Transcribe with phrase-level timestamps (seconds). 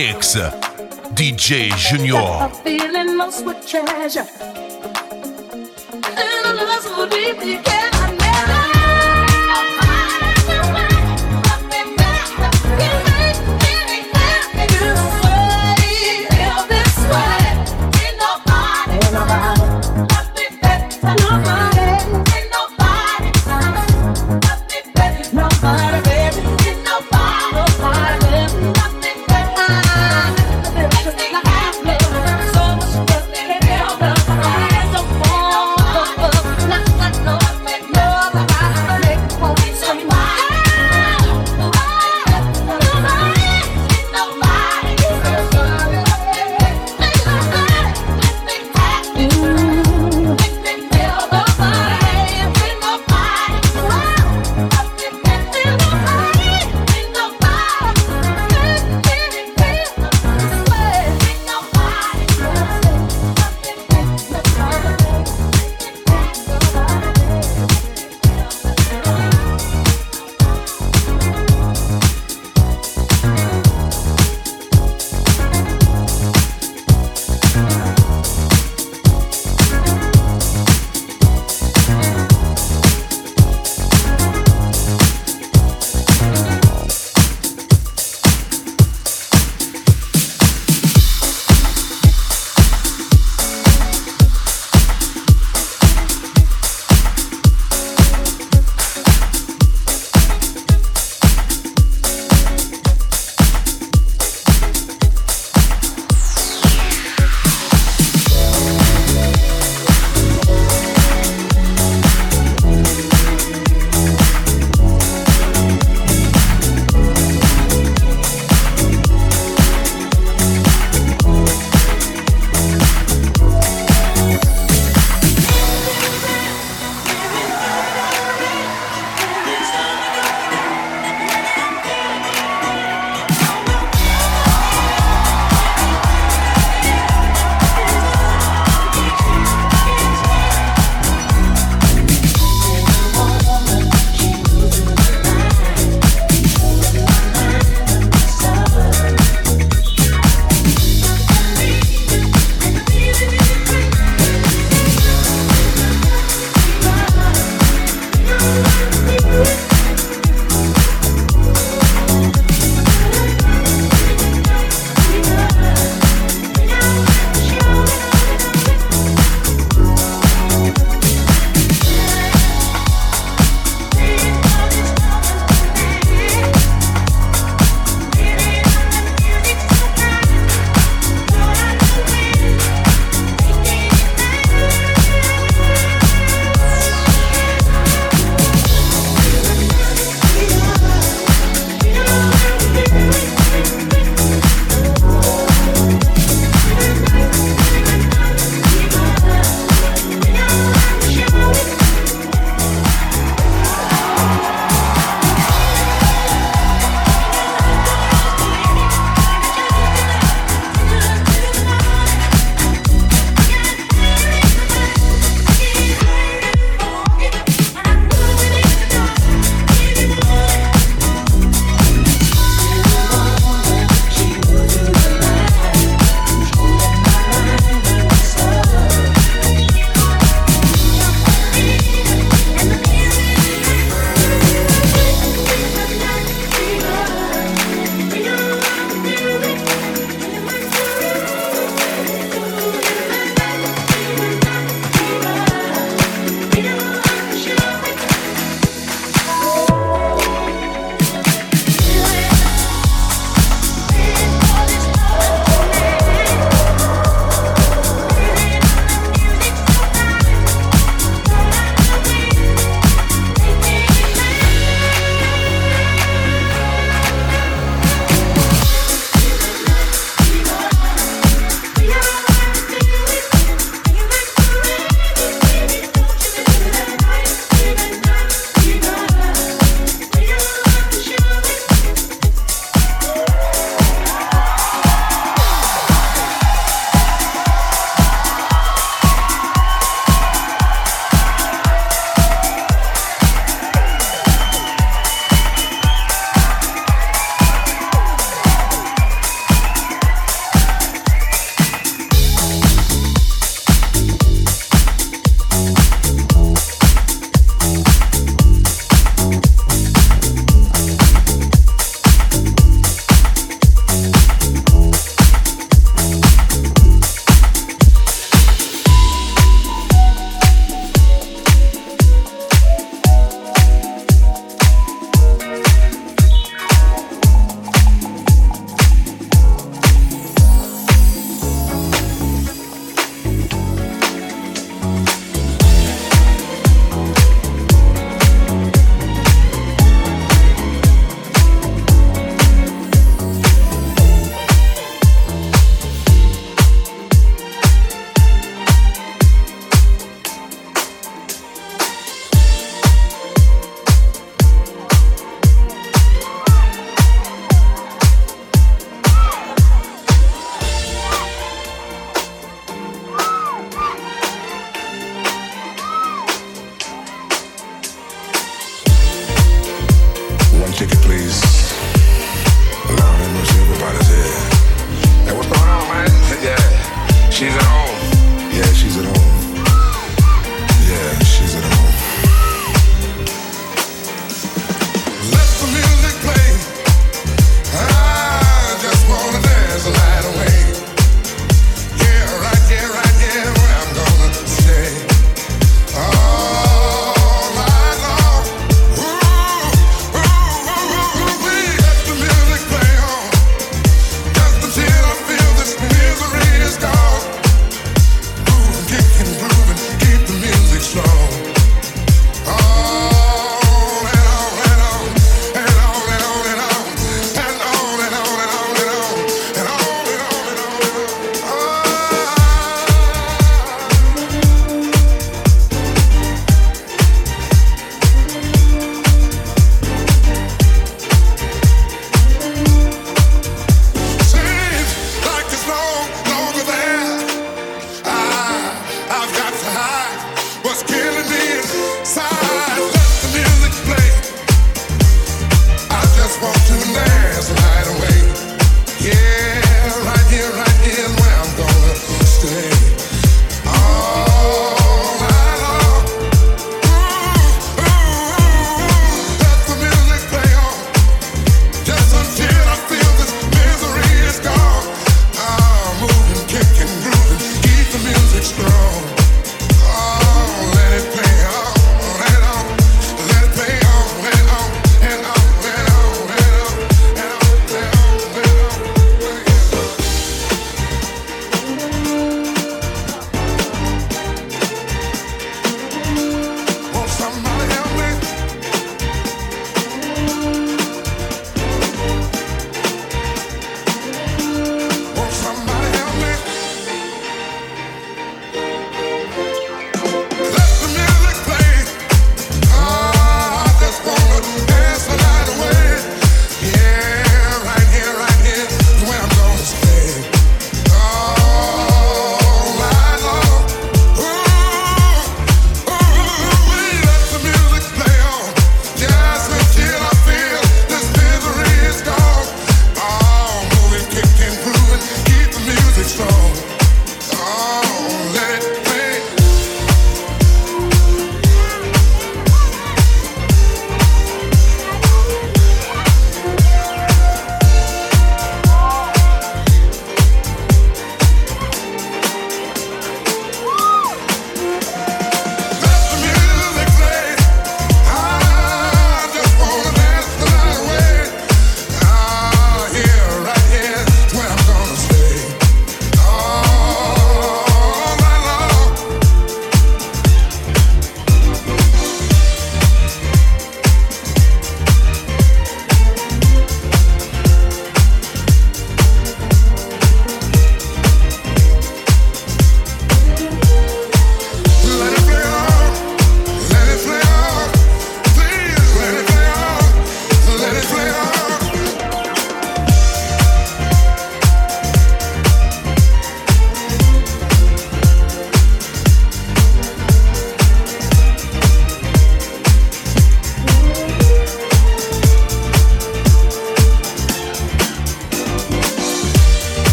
[0.00, 0.34] Mix
[1.12, 2.48] DJ Junior.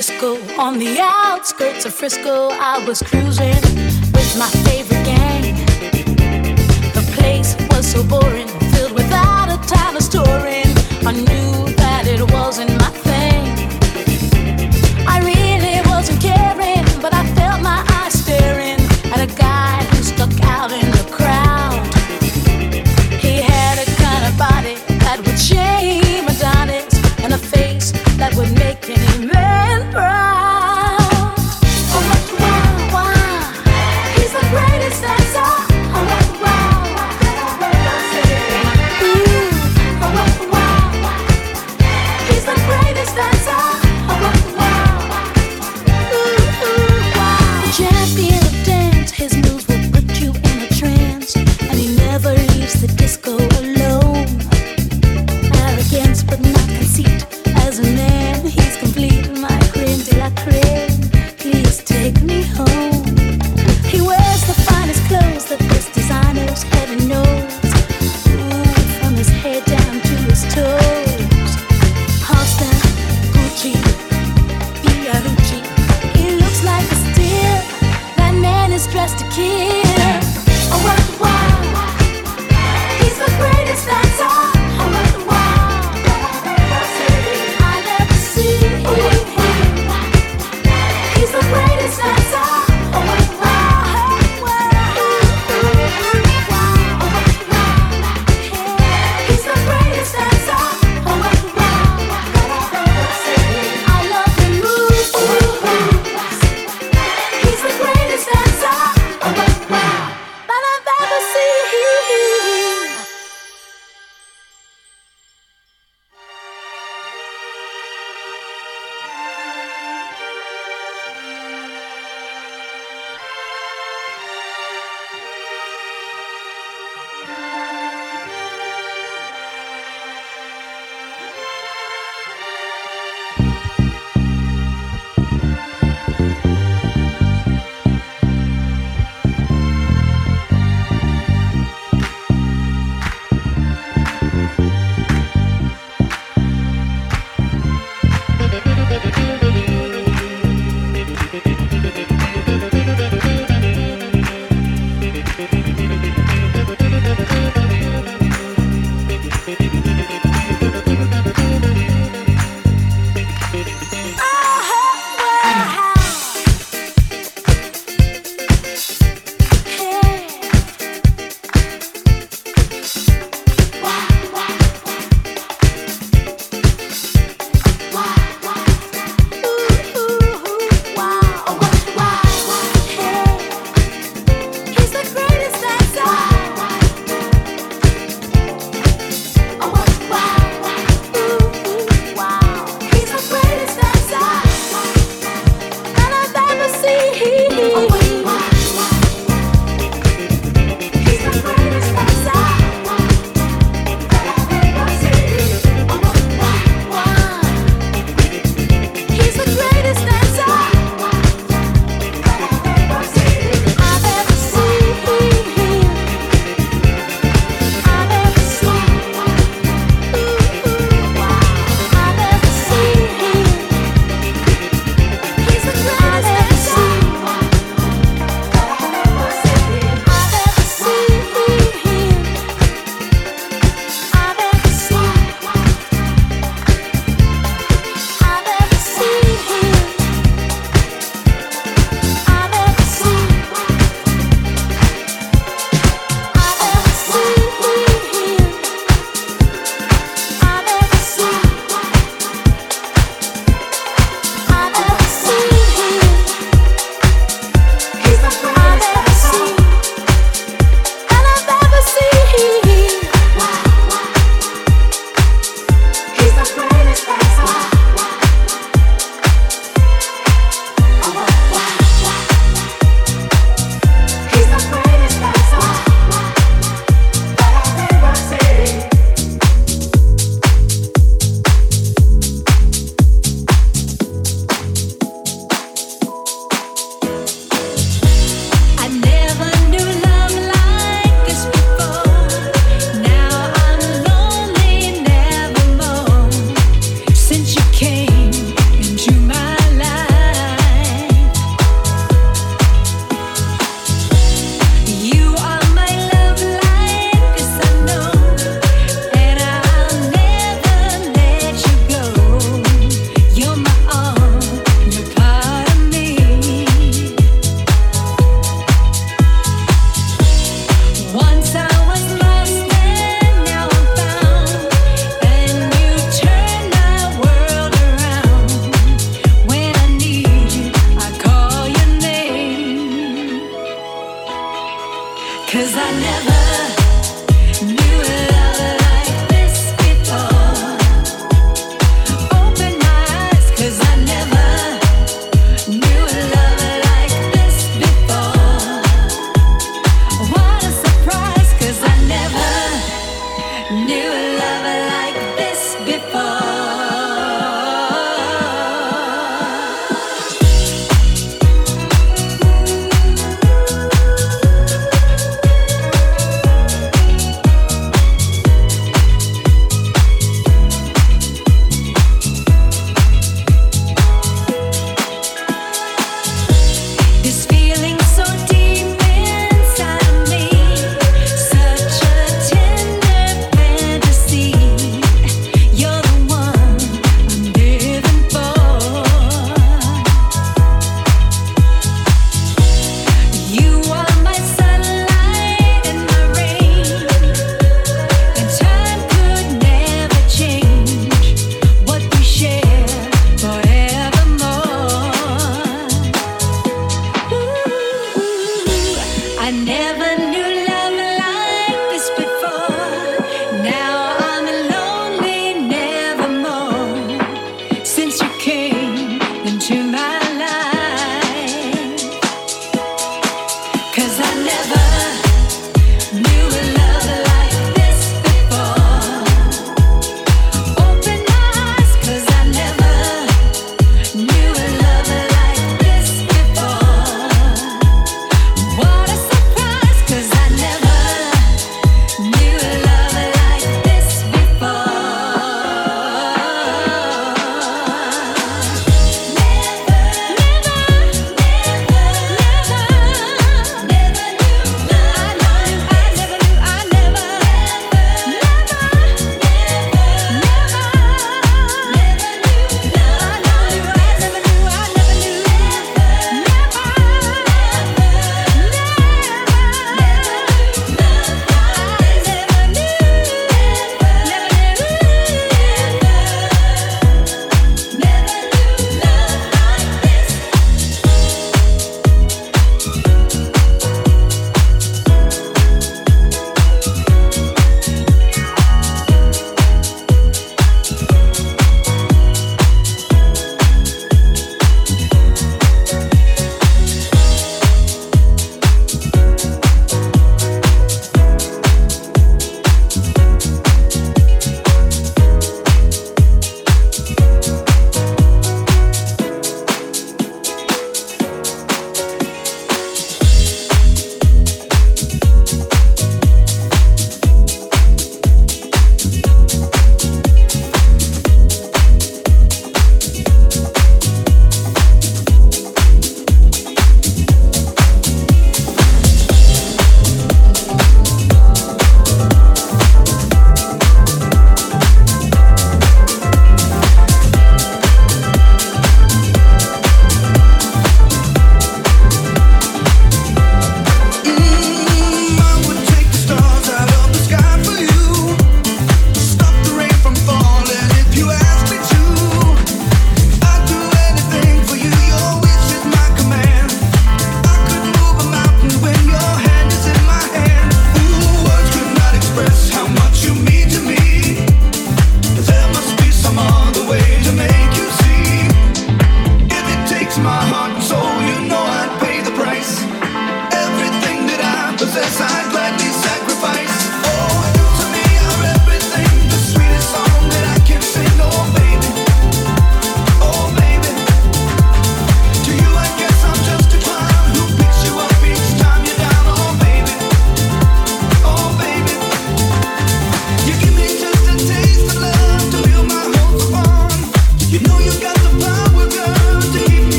[0.00, 2.48] Disco on the outskirts of Frisco.
[2.52, 3.60] I was cruising
[4.16, 5.54] with my favorite gang.
[6.96, 10.70] The place was so boring, filled without a time of storing.
[11.10, 11.52] I knew
[11.82, 13.44] that it wasn't my thing.
[15.06, 18.80] I really wasn't caring, but I felt my eyes staring
[19.12, 21.84] at a guy who stuck out in the crowd.
[23.20, 28.50] He had a kind of body that would shame Adonis and a face that would
[28.64, 29.49] make any man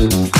[0.00, 0.39] Peace.